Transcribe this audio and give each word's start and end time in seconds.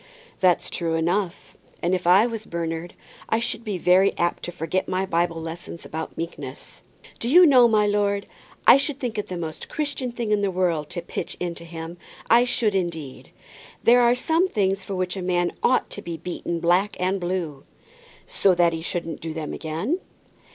"That's 0.39 0.71
true 0.71 0.95
enough; 0.95 1.55
and 1.79 1.93
if 1.93 2.07
I 2.07 2.25
was 2.25 2.47
Bernard, 2.47 2.95
I 3.29 3.39
should 3.39 3.63
be 3.63 3.77
very 3.77 4.17
apt 4.17 4.41
to 4.45 4.51
forget 4.51 4.87
my 4.87 5.05
Bible 5.05 5.39
lessons 5.39 5.85
about 5.85 6.17
meekness." 6.17 6.81
"Do 7.19 7.29
you 7.29 7.45
know, 7.45 7.67
my 7.67 7.85
lord, 7.85 8.25
I 8.65 8.77
should 8.77 8.99
think 8.99 9.19
it 9.19 9.27
the 9.27 9.37
most 9.37 9.69
Christian 9.69 10.11
thing 10.11 10.31
in 10.31 10.41
the 10.41 10.49
world 10.49 10.89
to 10.89 11.03
pitch 11.03 11.37
into 11.39 11.63
him; 11.65 11.99
I 12.31 12.45
should, 12.45 12.73
indeed. 12.73 13.29
There 13.83 14.01
are 14.01 14.15
some 14.15 14.47
things 14.47 14.83
for 14.83 14.95
which 14.95 15.15
a 15.15 15.21
man 15.21 15.51
ought 15.61 15.91
to 15.91 16.01
be 16.01 16.17
beaten 16.17 16.59
black 16.59 16.97
and 16.99 17.19
blue." 17.19 17.63
"So 18.25 18.55
that 18.55 18.73
he 18.73 18.81
shouldn't 18.81 19.21
do 19.21 19.35
them 19.35 19.53
again?" 19.53 19.99